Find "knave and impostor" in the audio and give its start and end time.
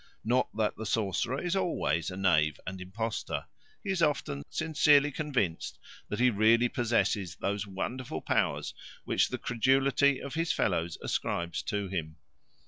2.17-3.45